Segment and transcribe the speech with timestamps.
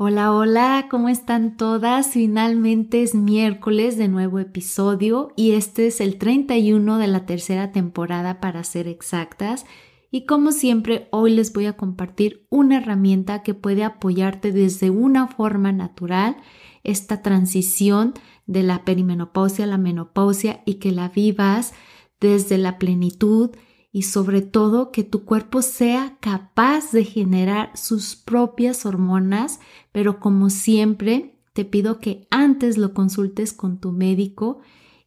[0.00, 2.10] Hola, hola, ¿cómo están todas?
[2.12, 8.38] Finalmente es miércoles de nuevo episodio y este es el 31 de la tercera temporada
[8.38, 9.66] para ser exactas.
[10.12, 15.26] Y como siempre, hoy les voy a compartir una herramienta que puede apoyarte desde una
[15.26, 16.36] forma natural
[16.84, 18.14] esta transición
[18.46, 21.74] de la perimenopausia a la menopausia y que la vivas
[22.20, 23.50] desde la plenitud
[23.90, 29.60] y sobre todo que tu cuerpo sea capaz de generar sus propias hormonas,
[29.92, 34.60] pero como siempre te pido que antes lo consultes con tu médico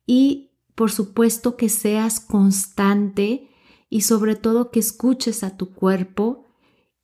[0.06, 3.50] y por supuesto que seas constante
[3.90, 6.48] y sobre todo que escuches a tu cuerpo.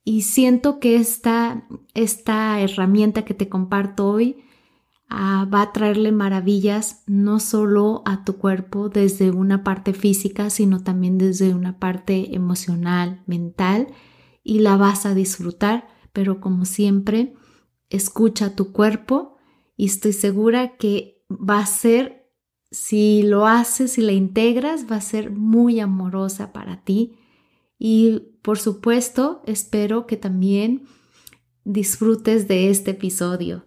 [0.03, 4.37] Y siento que esta, esta herramienta que te comparto hoy
[5.09, 10.83] Ah, va a traerle maravillas no solo a tu cuerpo desde una parte física, sino
[10.83, 13.87] también desde una parte emocional, mental,
[14.43, 17.35] y la vas a disfrutar, pero como siempre,
[17.89, 19.37] escucha tu cuerpo
[19.77, 22.29] y estoy segura que va a ser,
[22.71, 27.17] si lo haces y la integras, va a ser muy amorosa para ti.
[27.79, 30.85] Y por supuesto, espero que también
[31.63, 33.66] disfrutes de este episodio.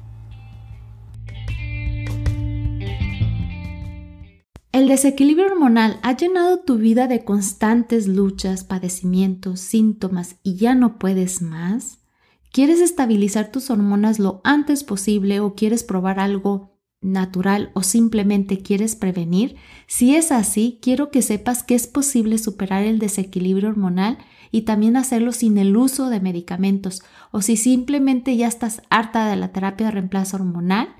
[4.71, 10.97] El desequilibrio hormonal ha llenado tu vida de constantes luchas, padecimientos, síntomas y ya no
[10.97, 11.99] puedes más.
[12.53, 18.95] ¿Quieres estabilizar tus hormonas lo antes posible o quieres probar algo natural o simplemente quieres
[18.95, 19.57] prevenir?
[19.87, 24.19] Si es así, quiero que sepas que es posible superar el desequilibrio hormonal
[24.51, 27.01] y también hacerlo sin el uso de medicamentos
[27.31, 30.95] o si simplemente ya estás harta de la terapia de reemplazo hormonal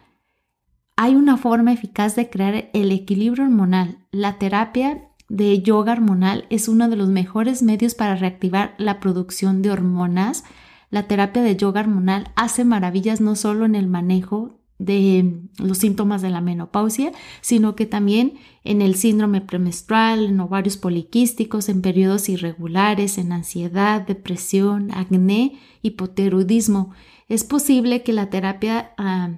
[1.03, 3.97] hay una forma eficaz de crear el equilibrio hormonal.
[4.11, 9.63] La terapia de yoga hormonal es uno de los mejores medios para reactivar la producción
[9.63, 10.43] de hormonas.
[10.91, 16.21] La terapia de yoga hormonal hace maravillas no solo en el manejo de los síntomas
[16.21, 18.33] de la menopausia, sino que también
[18.63, 26.91] en el síndrome premenstrual, en ovarios poliquísticos, en periodos irregulares, en ansiedad, depresión, acné, hipotiroidismo.
[27.27, 29.31] Es posible que la terapia ah,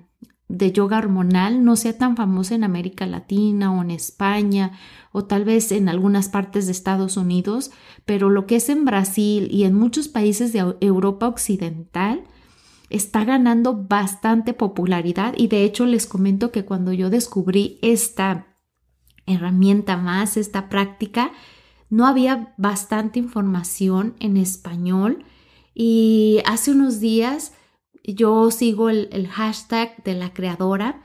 [0.53, 4.74] de yoga hormonal no sea tan famosa en América Latina o en España
[5.12, 7.72] o tal vez en algunas partes de Estados Unidos,
[8.06, 12.24] pero lo que es en Brasil y en muchos países de Europa Occidental
[12.92, 15.34] está ganando bastante popularidad.
[15.36, 18.46] Y de hecho les comento que cuando yo descubrí esta
[19.25, 21.31] herramienta más, esta práctica,
[21.90, 25.25] no había bastante información en español.
[25.74, 27.53] Y hace unos días
[28.03, 31.02] yo sigo el, hashtag de la creadora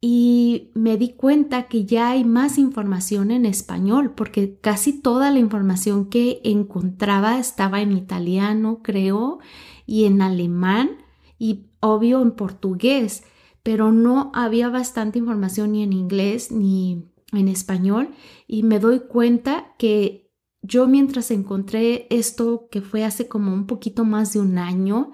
[0.00, 5.38] y me di cuenta que ya hay más información en español porque casi toda la
[5.38, 9.38] información que encontraba estaba en italiano, creo,
[9.86, 10.98] y en alemán
[11.38, 13.24] y obvio en portugués,
[13.62, 18.10] pero no había bastante información ni en inglés ni en español
[18.46, 20.30] y me doy cuenta que
[20.62, 25.12] yo mientras encontré esto que fue hace como un poquito más de un año,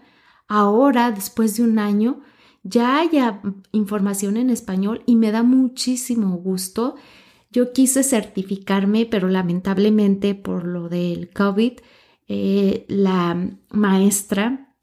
[0.52, 2.20] ahora, después de un año,
[2.62, 3.40] ya haya
[3.72, 6.96] información en español y me da muchísimo gusto.
[7.50, 11.72] Yo quise certificarme, pero lamentablemente por lo del COVID,
[12.28, 14.74] eh, la maestra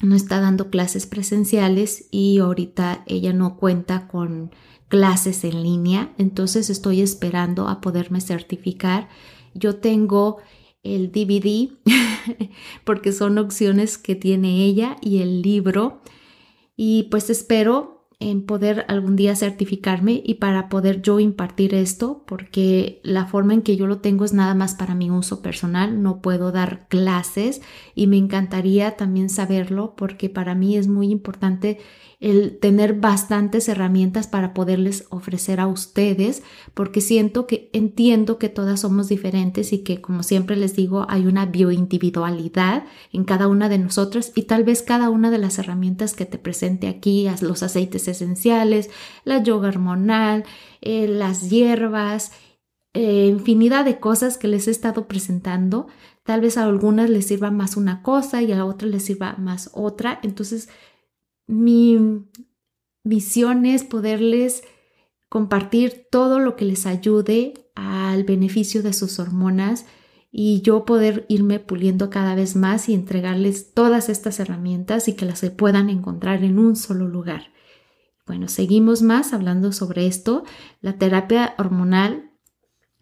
[0.00, 4.50] no está dando clases presenciales y ahorita ella no cuenta con
[4.88, 9.08] clases en línea, entonces estoy esperando a poderme certificar.
[9.54, 10.38] Yo tengo
[10.84, 11.70] el DVD,
[12.84, 16.00] porque son opciones que tiene ella y el libro.
[16.76, 23.00] Y pues espero en poder algún día certificarme y para poder yo impartir esto, porque
[23.02, 26.22] la forma en que yo lo tengo es nada más para mi uso personal, no
[26.22, 27.60] puedo dar clases
[27.94, 31.78] y me encantaría también saberlo porque para mí es muy importante
[32.24, 36.42] el tener bastantes herramientas para poderles ofrecer a ustedes,
[36.72, 41.26] porque siento que entiendo que todas somos diferentes y que, como siempre les digo, hay
[41.26, 46.14] una bioindividualidad en cada una de nosotras y tal vez cada una de las herramientas
[46.14, 48.88] que te presente aquí, los aceites esenciales,
[49.24, 50.44] la yoga hormonal,
[50.80, 52.32] eh, las hierbas,
[52.94, 55.88] eh, infinidad de cosas que les he estado presentando.
[56.22, 59.68] Tal vez a algunas les sirva más una cosa y a otras les sirva más
[59.74, 60.20] otra.
[60.22, 60.70] Entonces,
[61.46, 62.26] mi
[63.04, 64.64] visión es poderles
[65.28, 69.86] compartir todo lo que les ayude al beneficio de sus hormonas
[70.30, 75.26] y yo poder irme puliendo cada vez más y entregarles todas estas herramientas y que
[75.26, 77.52] las puedan encontrar en un solo lugar.
[78.26, 80.44] Bueno, seguimos más hablando sobre esto.
[80.80, 82.32] La terapia hormonal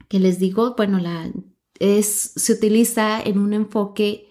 [0.09, 1.33] que les digo, bueno, la,
[1.79, 4.29] es, se utiliza en un enfoque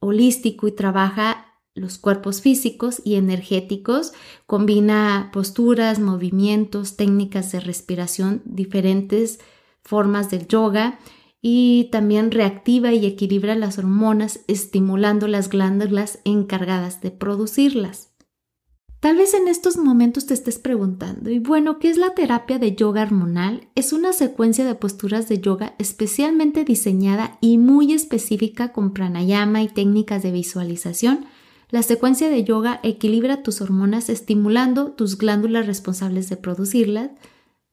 [0.00, 1.47] holístico y trabaja
[1.78, 4.12] los cuerpos físicos y energéticos,
[4.46, 9.38] combina posturas, movimientos, técnicas de respiración, diferentes
[9.82, 10.98] formas del yoga
[11.40, 18.08] y también reactiva y equilibra las hormonas, estimulando las glándulas encargadas de producirlas.
[19.00, 22.74] Tal vez en estos momentos te estés preguntando, y bueno, ¿qué es la terapia de
[22.74, 23.68] yoga hormonal?
[23.76, 29.68] Es una secuencia de posturas de yoga especialmente diseñada y muy específica con pranayama y
[29.68, 31.26] técnicas de visualización
[31.70, 37.10] la secuencia de yoga equilibra tus hormonas estimulando tus glándulas responsables de producirlas.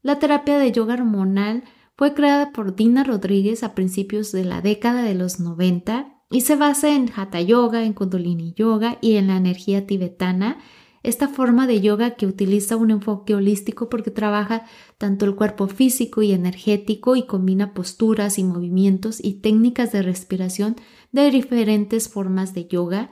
[0.02, 1.64] La terapia de yoga hormonal
[1.96, 6.58] fue creada por Dina Rodríguez a principios de la década de los 90 y se
[6.58, 10.58] basa en Hatha Yoga, en Kundalini Yoga y en la energía tibetana.
[11.02, 14.66] Esta forma de yoga que utiliza un enfoque holístico porque trabaja
[14.98, 20.76] tanto el cuerpo físico y energético y combina posturas y movimientos y técnicas de respiración
[21.12, 23.12] de diferentes formas de yoga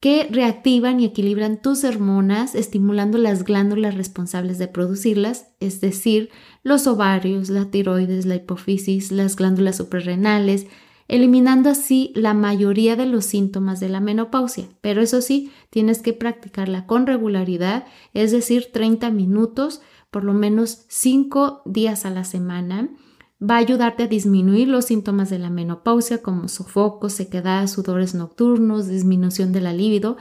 [0.00, 6.30] que reactivan y equilibran tus hormonas, estimulando las glándulas responsables de producirlas, es decir,
[6.62, 10.66] los ovarios, la tiroides, la hipófisis, las glándulas suprarrenales,
[11.08, 14.68] eliminando así la mayoría de los síntomas de la menopausia.
[14.80, 19.80] Pero eso sí, tienes que practicarla con regularidad, es decir, 30 minutos,
[20.10, 22.90] por lo menos 5 días a la semana
[23.40, 28.88] va a ayudarte a disminuir los síntomas de la menopausia como sofoco, sequedad, sudores nocturnos,
[28.88, 30.16] disminución de la libido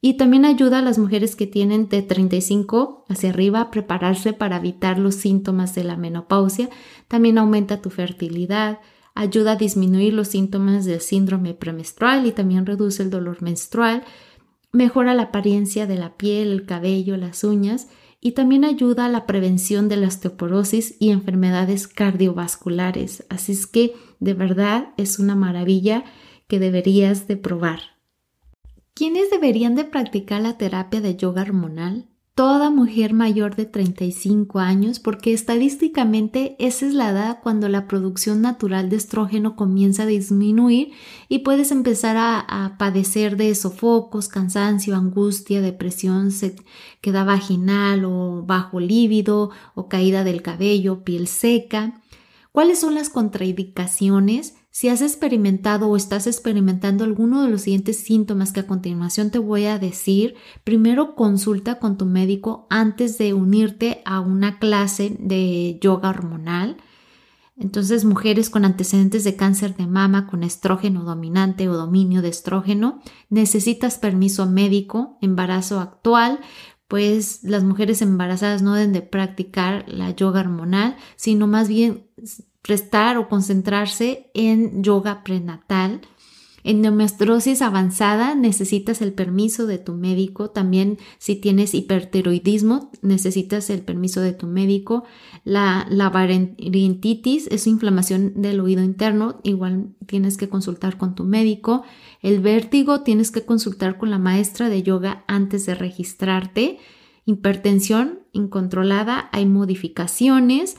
[0.00, 4.58] y también ayuda a las mujeres que tienen de 35 hacia arriba a prepararse para
[4.58, 6.68] evitar los síntomas de la menopausia.
[7.08, 8.80] También aumenta tu fertilidad,
[9.14, 14.04] ayuda a disminuir los síntomas del síndrome premenstrual y también reduce el dolor menstrual,
[14.70, 17.88] mejora la apariencia de la piel, el cabello, las uñas
[18.20, 23.24] y también ayuda a la prevención de la osteoporosis y enfermedades cardiovasculares.
[23.28, 26.04] Así es que de verdad es una maravilla
[26.48, 27.80] que deberías de probar.
[28.94, 32.07] ¿Quiénes deberían de practicar la terapia de yoga hormonal?
[32.38, 38.42] Toda mujer mayor de 35 años porque estadísticamente esa es la edad cuando la producción
[38.42, 40.92] natural de estrógeno comienza a disminuir
[41.28, 46.30] y puedes empezar a, padecer de sofocos, cansancio, angustia, depresión,
[47.00, 52.00] queda vaginal o bajo líbido o caída del cabello, piel seca.
[52.52, 54.54] ¿Cuáles son las contraindicaciones?
[54.70, 59.38] Si has experimentado o estás experimentando alguno de los siguientes síntomas que a continuación te
[59.38, 65.78] voy a decir, primero consulta con tu médico antes de unirte a una clase de
[65.80, 66.76] yoga hormonal.
[67.56, 73.00] Entonces, mujeres con antecedentes de cáncer de mama, con estrógeno dominante o dominio de estrógeno,
[73.30, 76.38] necesitas permiso médico, embarazo actual,
[76.86, 82.06] pues las mujeres embarazadas no deben de practicar la yoga hormonal, sino más bien
[82.68, 86.02] prestar o concentrarse en yoga prenatal.
[86.64, 86.82] En
[87.62, 90.50] avanzada necesitas el permiso de tu médico.
[90.50, 95.04] También si tienes hipertiroidismo necesitas el permiso de tu médico.
[95.44, 96.10] La, la
[97.50, 99.40] es inflamación del oído interno.
[99.44, 101.84] Igual tienes que consultar con tu médico.
[102.20, 106.80] El vértigo tienes que consultar con la maestra de yoga antes de registrarte.
[107.24, 109.30] Hipertensión incontrolada.
[109.32, 110.76] Hay modificaciones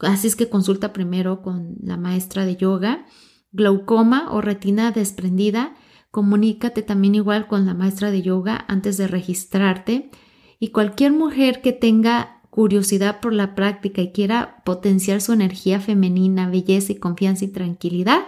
[0.00, 3.06] Así es que consulta primero con la maestra de yoga.
[3.52, 5.74] Glaucoma o retina desprendida,
[6.10, 10.10] comunícate también igual con la maestra de yoga antes de registrarte.
[10.58, 16.48] Y cualquier mujer que tenga curiosidad por la práctica y quiera potenciar su energía femenina,
[16.48, 18.20] belleza y confianza y tranquilidad,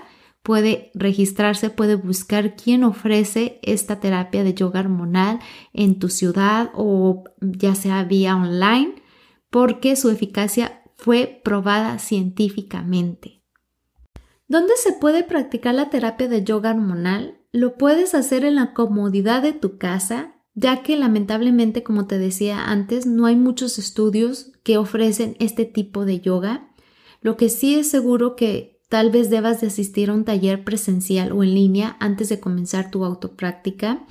[0.43, 5.41] puede registrarse, puede buscar quién ofrece esta terapia de yoga hormonal
[5.73, 8.95] en tu ciudad o ya sea vía online,
[9.51, 13.43] porque su eficacia fue probada científicamente.
[14.47, 17.41] ¿Dónde se puede practicar la terapia de yoga hormonal?
[17.51, 22.67] Lo puedes hacer en la comodidad de tu casa, ya que lamentablemente, como te decía
[22.71, 26.73] antes, no hay muchos estudios que ofrecen este tipo de yoga.
[27.21, 31.33] Lo que sí es seguro que tal vez debas de asistir a un taller presencial
[31.33, 34.07] o en línea antes de comenzar tu autopráctica.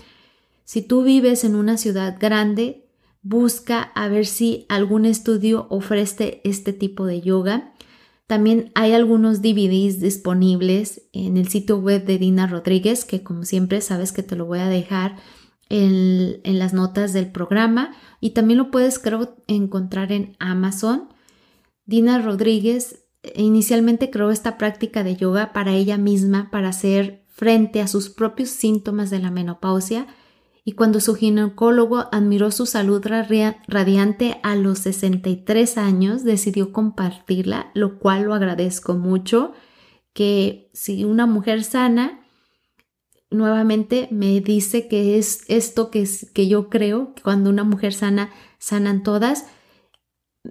[0.66, 2.81] Si tú vives en una ciudad grande,
[3.22, 7.74] busca a ver si algún estudio ofrece este tipo de yoga.
[8.28, 13.82] También hay algunos DVDs disponibles en el sitio web de Dina Rodríguez, que como siempre
[13.82, 15.18] sabes que te lo voy a dejar
[15.70, 21.10] en, las notas del programa y también lo puedes creo encontrar en Amazon.
[21.86, 27.88] Dina Rodríguez inicialmente creó esta práctica de yoga para ella misma, para hacer frente a
[27.88, 30.08] sus propios síntomas de la menopausia
[30.64, 33.04] y cuando su ginecólogo admiró su salud
[33.68, 39.54] radiante a los 63 años, decidió compartirla, lo cual lo agradezco mucho,
[40.14, 42.22] que si una mujer sana,
[43.32, 47.94] nuevamente me dice que es esto que, es, que yo creo, que cuando una mujer
[47.94, 49.48] sana, sanan todas,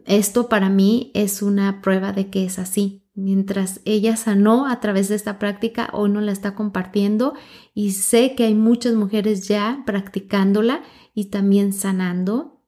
[0.07, 5.09] esto para mí es una prueba de que es así mientras ella sanó a través
[5.09, 7.35] de esta práctica, hoy no la está compartiendo
[7.75, 10.83] y sé que hay muchas mujeres ya practicándola
[11.15, 12.61] y también sanando.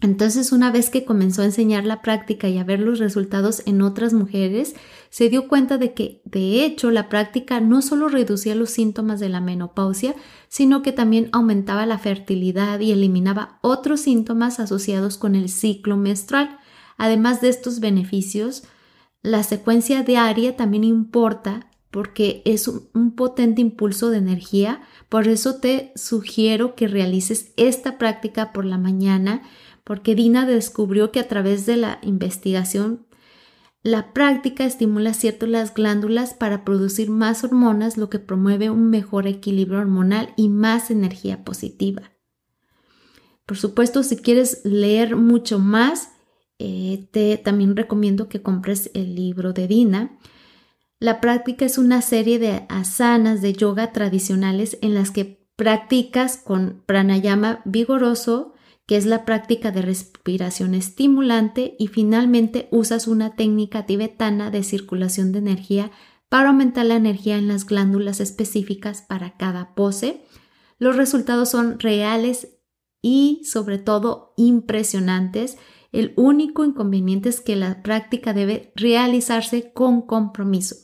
[0.00, 3.82] Entonces, una vez que comenzó a enseñar la práctica y a ver los resultados en
[3.82, 4.76] otras mujeres,
[5.10, 9.28] se dio cuenta de que, de hecho, la práctica no solo reducía los síntomas de
[9.28, 10.14] la menopausia,
[10.48, 16.60] sino que también aumentaba la fertilidad y eliminaba otros síntomas asociados con el ciclo menstrual.
[16.96, 18.62] Además de estos beneficios,
[19.22, 25.92] la secuencia diaria también importa porque es un, potente impulso de energía, por eso te
[25.96, 29.42] sugiero que realices esta práctica por la mañana,
[29.84, 33.06] porque Dina descubrió que a través de la investigación
[33.82, 39.26] la práctica estimula ciertas las glándulas para producir más hormonas, lo que promueve un mejor
[39.26, 42.12] equilibrio hormonal y más energía positiva.
[43.46, 46.10] Por supuesto, si quieres leer mucho más,
[46.58, 50.18] eh, te también recomiendo que compres el libro de Dina.
[51.00, 56.82] La práctica es una serie de asanas de yoga tradicionales en las que practicas con
[56.86, 58.54] pranayama vigoroso,
[58.86, 65.30] que es la práctica de respiración estimulante, y finalmente usas una técnica tibetana de circulación
[65.30, 65.90] de energía
[66.28, 70.24] para aumentar la energía en las glándulas específicas para cada pose.
[70.78, 72.58] Los resultados son reales
[73.02, 75.56] y sobre todo impresionantes
[75.92, 80.76] el único inconveniente es que la práctica debe realizarse con compromiso.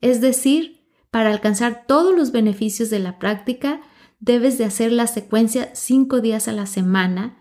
[0.00, 3.80] Es decir, para alcanzar todos los beneficios de la práctica,
[4.18, 7.38] debes de hacer la secuencia cinco días a la semana.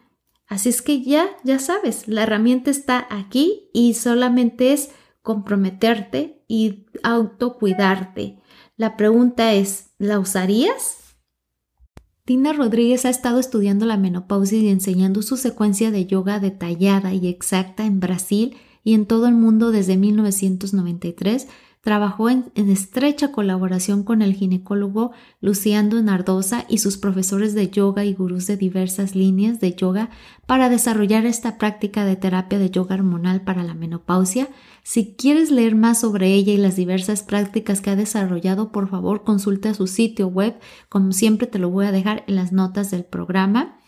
[0.48, 4.91] Así es que ya, ya sabes, la herramienta está aquí y solamente es
[5.22, 8.41] comprometerte y autocuidarte.
[8.75, 11.00] La pregunta es, ¿la usarías?
[12.32, 17.28] Tina Rodríguez ha estado estudiando la menopausia y enseñando su secuencia de yoga detallada y
[17.28, 21.50] exacta en Brasil y en todo el mundo desde 1993
[21.82, 28.14] Trabajó en, estrecha colaboración con el ginecólogo Luciano Nardosa y sus profesores de yoga y
[28.14, 30.12] gurús de diversas líneas de yoga
[30.46, 34.48] para desarrollar esta práctica de terapia de yoga hormonal para la menopausia.
[34.84, 39.24] Si quieres leer más sobre ella y las diversas prácticas que ha desarrollado, por favor
[39.24, 43.06] consulta su sitio web, como siempre te lo voy a dejar en las notas del
[43.06, 43.80] programa.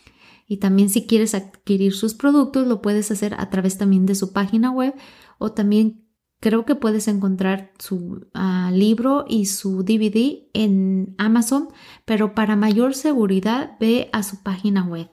[0.48, 4.32] Y también si quieres adquirir sus productos, lo puedes hacer a través también de su
[4.32, 4.94] página web
[5.38, 6.03] o también
[6.44, 11.68] Creo que puedes encontrar su ah, libro y su DVD en Amazon,
[12.04, 15.08] pero para mayor seguridad ve a su página web.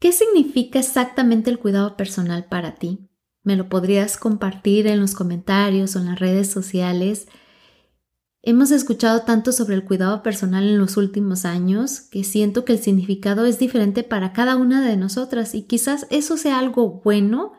[0.00, 3.08] ¿Qué significa exactamente el cuidado personal para ti?
[3.44, 7.28] Me lo podrías compartir en los comentarios o en las redes sociales.
[8.42, 12.80] Hemos escuchado tanto sobre el cuidado personal en los últimos años que siento que el
[12.80, 17.52] significado es diferente para cada una de nosotras y quizás eso sea algo bueno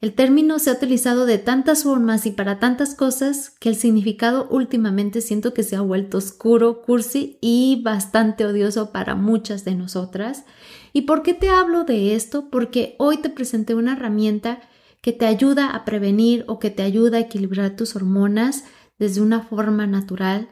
[0.00, 4.48] el término se ha utilizado de tantas formas y para tantas cosas que el significado
[4.50, 10.44] últimamente siento que se ha vuelto oscuro, cursi y bastante odioso para muchas de nosotras.
[10.92, 12.50] ¿Y por qué te hablo de esto?
[12.50, 14.60] Porque hoy te presenté una herramienta
[15.00, 18.64] que te ayuda a prevenir o que te ayuda a equilibrar tus hormonas
[18.98, 20.48] desde una forma natural.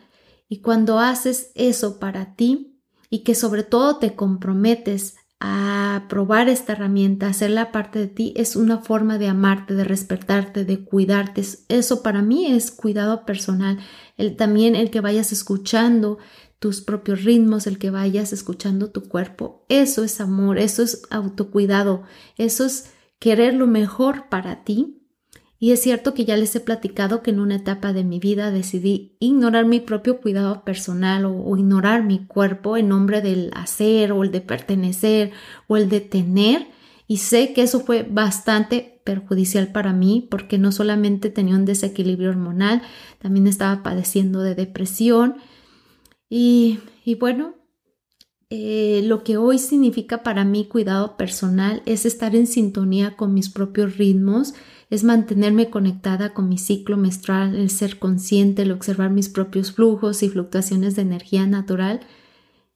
[0.48, 2.80] Y cuando haces eso para ti
[3.10, 8.54] y que sobre todo te comprometes a probar esta herramienta, hacerla parte de ti, es
[8.54, 11.42] una forma de amarte, de respetarte, de cuidarte.
[11.68, 13.80] Eso para mí es cuidado personal.
[14.16, 16.18] El, también el que vayas escuchando
[16.60, 19.66] tus propios ritmos, el que vayas escuchando tu cuerpo.
[19.68, 22.04] Eso es amor, eso es autocuidado,
[22.36, 25.01] eso es querer lo mejor para ti.
[25.62, 28.50] Y es cierto que ya les he platicado que en una etapa de mi vida
[28.50, 34.24] decidí ignorar mi propio cuidado personal o, ignorar mi cuerpo en nombre del hacer o
[34.24, 35.30] el de pertenecer
[35.68, 36.66] o el de tener.
[37.06, 42.30] Y sé que eso fue bastante perjudicial para mí porque no solamente tenía un desequilibrio
[42.30, 42.82] hormonal,
[43.20, 45.36] también estaba padeciendo de depresión.
[46.28, 47.54] Y, y bueno,
[48.54, 53.48] eh, lo que hoy significa para mí cuidado personal es estar en sintonía con mis
[53.48, 54.52] propios ritmos,
[54.92, 60.22] es mantenerme conectada con mi ciclo menstrual, el ser consciente, el observar mis propios flujos
[60.22, 62.00] y fluctuaciones de energía natural.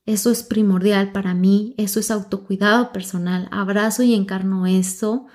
[0.07, 3.47] Eso es primordial para mí, eso es autocuidado personal.
[3.51, 5.27] Abrazo y encarno esto.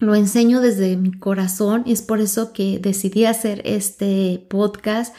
[0.00, 5.14] lo enseño desde mi corazón y es por eso que decidí hacer este podcast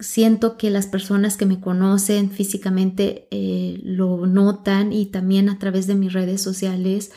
[0.00, 5.86] siento que las personas que me conocen físicamente eh, lo notan y también a través
[5.86, 7.12] de mis redes sociales.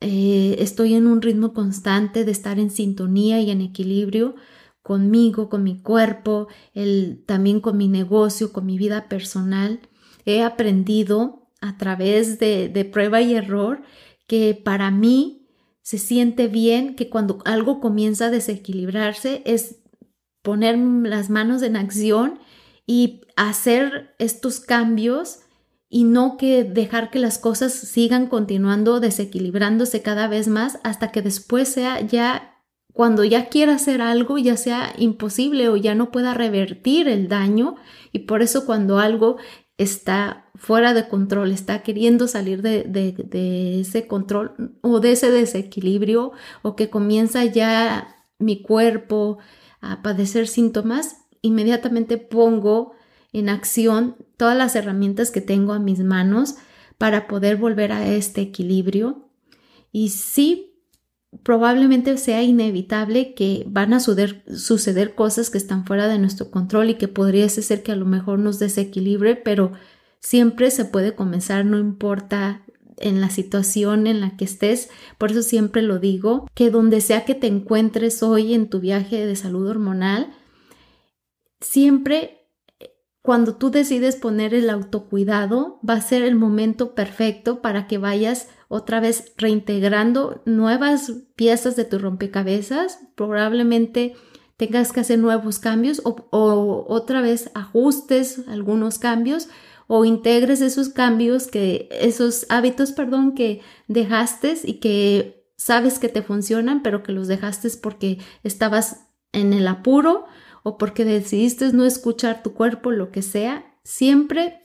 [0.00, 4.36] Eh, estoy en un ritmo constante de estar en sintonía y en equilibrio
[4.82, 9.80] conmigo, con mi cuerpo, el, también con mi negocio, con mi vida personal.
[10.24, 13.82] He aprendido a través de, de prueba y error
[14.26, 15.48] que para mí
[15.82, 19.80] se siente bien que cuando algo comienza a desequilibrarse es
[20.42, 22.38] poner las manos en acción
[22.86, 25.40] y hacer estos cambios
[25.90, 31.22] y no que dejar que las cosas sigan continuando desequilibrándose cada vez más hasta que
[31.22, 32.54] después sea ya
[32.92, 37.76] cuando ya quiera hacer algo ya sea imposible o ya no pueda revertir el daño.
[38.12, 39.36] Y por eso cuando algo
[39.76, 46.32] está fuera de control, está queriendo salir de, de ese control o de ese desequilibrio
[46.62, 49.38] o que comienza ya mi cuerpo,
[49.80, 52.92] a padecer síntomas, inmediatamente pongo
[53.32, 56.56] en acción todas las herramientas que tengo a mis manos
[56.96, 59.30] para poder volver a este equilibrio.
[59.92, 60.68] Y sí,
[61.42, 66.94] probablemente sea inevitable que van a suceder, cosas que están fuera de nuestro control y
[66.94, 69.72] que podría ser que a lo mejor nos desequilibre, pero
[70.20, 72.64] siempre se puede comenzar, no importa
[72.96, 74.88] en la situación en la que estés.
[75.18, 79.24] Por eso siempre lo digo, que donde sea que te encuentres hoy en tu viaje
[79.24, 80.32] de salud hormonal,
[81.60, 82.37] siempre
[83.28, 88.48] cuando tú decides poner el autocuidado, va a ser el momento perfecto para que vayas
[88.68, 93.00] otra vez reintegrando nuevas piezas de tu rompecabezas.
[93.16, 94.14] Probablemente
[94.56, 99.50] tengas que hacer nuevos cambios o, otra vez ajustes algunos cambios
[99.88, 106.22] o integres esos cambios que, esos hábitos, perdón, que dejaste y que sabes que te
[106.22, 110.24] funcionan, pero que los dejaste porque estabas en el apuro
[110.68, 114.60] o porque decidiste no escuchar tu cuerpo, lo que sea, siempre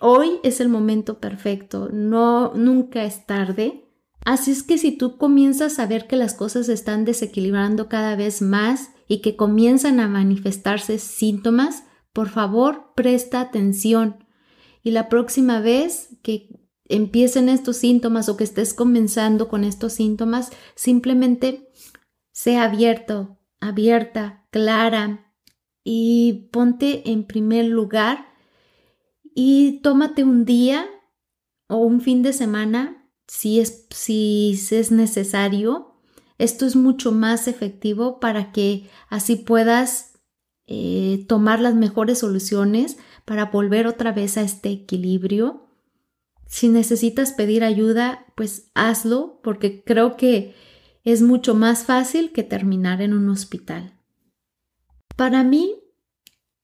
[0.00, 3.84] hoy es el momento perfecto, no nunca es tarde.
[4.24, 8.42] Así es que si tú comienzas a ver que las cosas están desequilibrando cada vez
[8.42, 14.24] más y que comienzan a manifestarse síntomas, por favor, presta atención.
[14.82, 16.48] Y la próxima vez que
[16.88, 21.70] empiecen estos síntomas o que estés comenzando con estos síntomas, simplemente
[22.32, 25.34] sea abierto, abierta, clara
[25.84, 28.26] y ponte en primer lugar
[29.34, 30.86] y tómate un día
[31.68, 36.00] o un fin de semana si es, si es necesario.
[36.38, 40.14] Esto es mucho más efectivo para que así puedas
[40.66, 45.68] eh, tomar las mejores soluciones para volver otra vez a este equilibrio.
[46.46, 50.54] Si necesitas pedir ayuda, pues hazlo porque creo que
[51.04, 53.95] es mucho más fácil que terminar en un hospital.
[55.16, 55.74] Para mí,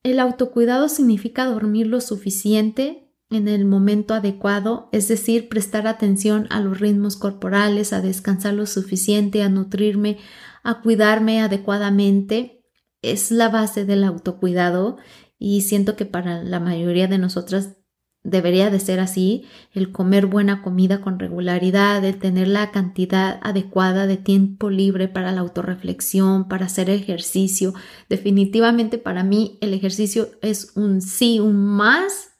[0.03, 6.61] el autocuidado significa dormir lo suficiente en el momento adecuado, es decir, prestar atención a
[6.61, 10.19] los ritmos corporales, a descansar lo suficiente, a nutrirme,
[10.61, 12.63] a cuidarme adecuadamente.
[13.01, 14.97] Es la base del autocuidado
[15.39, 17.77] y siento que para la mayoría de nosotras
[18.23, 24.07] debería de ser así, el comer buena comida con regularidad, el tener la cantidad adecuada
[24.07, 27.73] de tiempo libre para la autorreflexión, para hacer ejercicio.
[28.09, 32.31] Definitivamente para mí el ejercicio es un sí, un más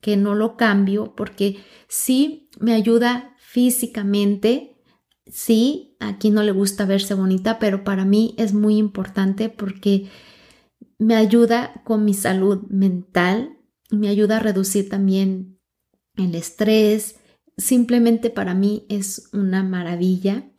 [0.00, 1.56] que no lo cambio porque
[1.88, 4.76] sí me ayuda físicamente.
[5.26, 10.10] Sí, aquí no le gusta verse bonita, pero para mí es muy importante porque
[10.98, 13.53] me ayuda con mi salud mental,
[13.96, 15.58] me ayuda a reducir también
[16.16, 17.16] el estrés.
[17.56, 20.50] Simplemente para mí es una maravilla.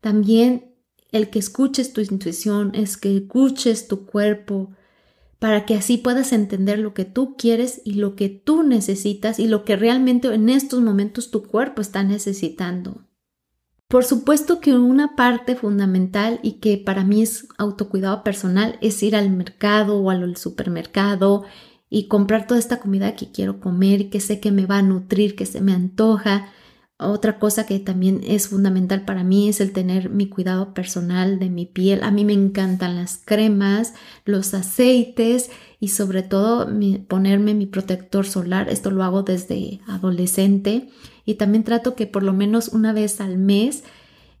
[0.00, 0.76] También
[1.12, 4.70] el que escuches tu intuición, es que escuches tu cuerpo,
[5.38, 9.48] para que así puedas entender lo que tú quieres y lo que tú necesitas y
[9.48, 13.06] lo que realmente en estos momentos tu cuerpo está necesitando.
[13.88, 19.14] Por supuesto que una parte fundamental y que para mí es autocuidado personal es ir
[19.14, 21.44] al mercado o al supermercado
[21.88, 25.36] y comprar toda esta comida que quiero comer que sé que me va a nutrir,
[25.36, 26.50] que se me antoja.
[26.98, 31.50] Otra cosa que también es fundamental para mí es el tener mi cuidado personal de
[31.50, 32.02] mi piel.
[32.02, 33.92] A mí me encantan las cremas,
[34.24, 36.66] los aceites y sobre todo
[37.06, 38.70] ponerme mi protector solar.
[38.70, 40.88] Esto lo hago desde adolescente
[41.26, 43.84] y también trato que por lo menos una vez al mes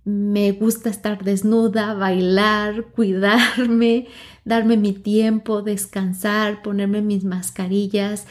[0.06, 4.06] me gusta estar desnuda, bailar, cuidarme,
[4.44, 8.28] darme mi tiempo, descansar, ponerme mis mascarillas.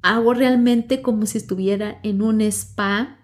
[0.00, 3.18] Hago realmente como si estuviera en un spa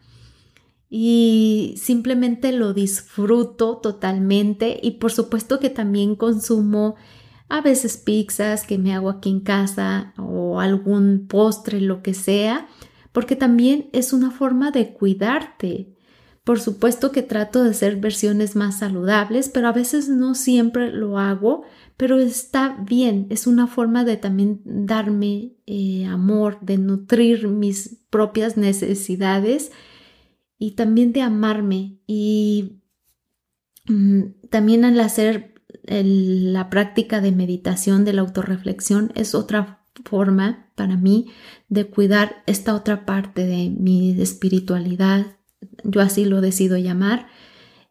[0.90, 6.96] y simplemente lo disfruto totalmente y por supuesto que también consumo
[7.48, 12.68] a veces pizzas que me hago aquí en casa o algún postre, lo que sea,
[13.12, 15.96] porque también es una forma de cuidarte.
[16.50, 21.16] Por supuesto que trato de hacer versiones más saludables, pero a veces no siempre lo
[21.16, 21.62] hago,
[21.96, 28.56] pero está bien, es una forma de también darme eh, amor, de nutrir mis propias
[28.56, 29.70] necesidades
[30.58, 32.00] y también de amarme.
[32.08, 32.80] Y
[33.86, 40.96] mm, también al hacer la práctica de meditación, de la autorreflexión, es otra forma para
[40.96, 41.28] mí
[41.68, 45.36] de cuidar esta otra parte de mi espiritualidad.
[45.84, 47.28] Yo así lo decido llamar.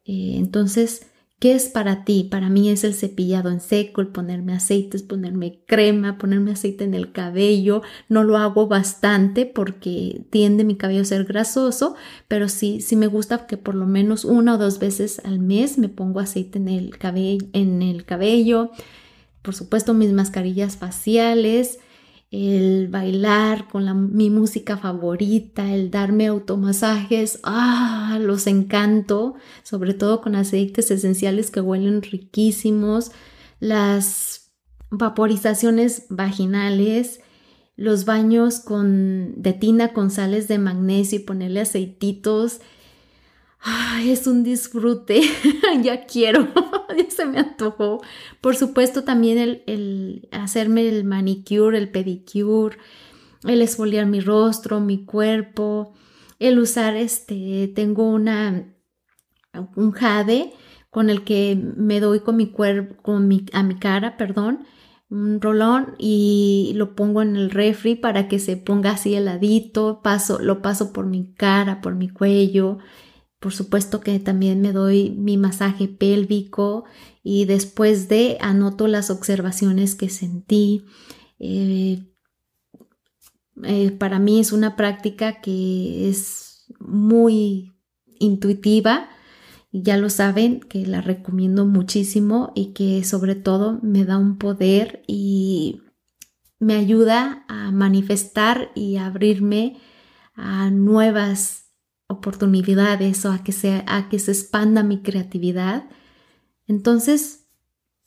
[0.06, 1.08] Eh, entonces,
[1.40, 2.28] ¿qué es para ti?
[2.30, 6.94] Para mí es el cepillado en seco, el ponerme aceites, ponerme crema, ponerme aceite en
[6.94, 7.82] el cabello.
[8.08, 11.96] No lo hago bastante porque tiende mi cabello a ser grasoso,
[12.28, 15.78] pero sí, sí me gusta que por lo menos una o dos veces al mes
[15.78, 17.48] me pongo aceite en el cabello.
[17.54, 18.72] En el cabello.
[19.42, 21.80] Por supuesto, mis mascarillas faciales
[22.32, 30.36] el bailar con mi música favorita, el darme automasajes, ah, los encanto, sobre todo con
[30.36, 33.12] aceites esenciales que huelen riquísimos,
[33.60, 34.52] las
[34.92, 37.22] vaporizaciones vaginales,
[37.76, 42.60] los baños con, de tina con sales de magnesio y ponerle aceititos,
[44.04, 45.22] Es un disfrute,
[45.84, 46.48] ya quiero,
[46.98, 48.02] ya se me antojó.
[48.42, 52.78] Por supuesto también el, el, hacerme el manicure, el pedicure,
[53.44, 55.94] el esfoliar mi rostro, mi cuerpo,
[56.40, 58.74] el usar este, tengo una,
[59.76, 60.54] un jade
[60.90, 64.66] con el que me doy con mi cuerpo, con mi, a mi cara, perdón,
[65.10, 70.40] un rolón y lo pongo en el refri para que se ponga así heladito, paso,
[70.40, 72.80] lo paso por mi cara, por mi cuello,
[73.40, 76.84] por supuesto que también me doy mi masaje pélvico
[77.24, 80.86] y después de anoto las observaciones que sentí.
[81.40, 82.04] Eh,
[83.64, 87.74] eh, para mí es una práctica que es muy
[88.20, 89.10] intuitiva.
[89.72, 95.04] Ya lo saben que la recomiendo muchísimo y que sobre todo me da un poder
[95.08, 95.82] y
[96.60, 99.78] me ayuda a manifestar y abrirme
[100.34, 101.69] a nuevas
[102.10, 105.86] oportunidades o a que, se, a que se expanda mi creatividad.
[106.68, 107.46] Entonces,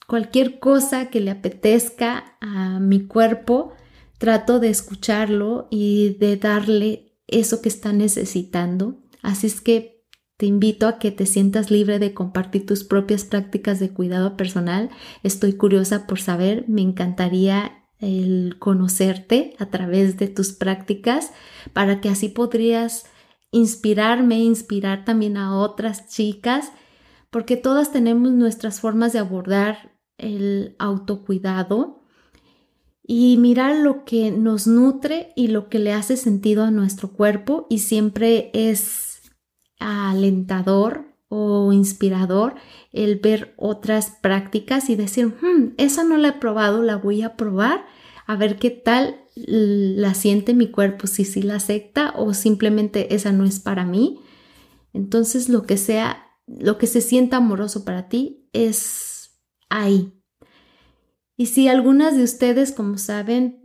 [0.07, 3.73] cualquier cosa que le apetezca a mi cuerpo,
[4.19, 9.01] trato de escucharlo y de darle eso que está necesitando.
[9.23, 10.05] Así es que
[10.37, 14.91] te invito a que te sientas libre de compartir tus propias prácticas de cuidado personal.
[15.23, 21.31] Estoy curiosa por saber, me encantaría el conocerte a través de tus prácticas
[21.73, 23.05] para que así podrías
[23.53, 26.73] inspirarme, inspirar también a otras chicas,
[27.31, 32.03] porque todas tenemos nuestras formas de abordar el autocuidado
[33.05, 37.67] y mirar lo que nos nutre y lo que le hace sentido a nuestro cuerpo
[37.69, 39.33] y siempre es
[39.79, 42.55] alentador o inspirador
[42.93, 47.37] el ver otras prácticas y decir, hmm, esa no la he probado, la voy a
[47.37, 47.87] probar
[48.27, 53.33] a ver qué tal la siente mi cuerpo, si sí la acepta o simplemente esa
[53.33, 54.21] no es para mí.
[54.93, 60.13] Entonces lo que sea, lo que se sienta amoroso para ti es ahí.
[61.37, 63.63] Y si algunas de ustedes, como saben,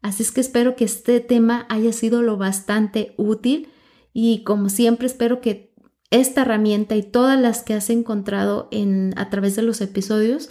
[0.00, 3.68] Así es que espero que este tema haya sido lo bastante útil
[4.14, 5.74] y como siempre espero que
[6.10, 10.48] esta herramienta y todas las que has encontrado en, a través de los episodios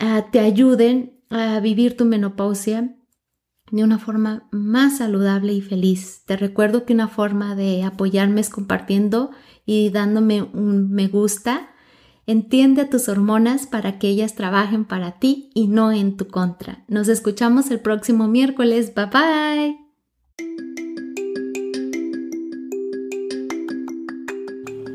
[0.00, 2.94] ah, te ayuden a vivir tu menopausia
[3.70, 6.22] de una forma más saludable y feliz.
[6.24, 9.30] Te recuerdo que una forma de apoyarme es compartiendo
[9.66, 11.70] y dándome un me gusta.
[12.26, 16.84] Entiende a tus hormonas para que ellas trabajen para ti y no en tu contra.
[16.88, 18.94] Nos escuchamos el próximo miércoles.
[18.94, 19.87] Bye bye.